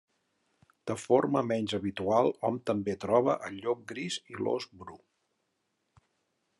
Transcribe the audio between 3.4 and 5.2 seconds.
el llop gris i l'ós bru.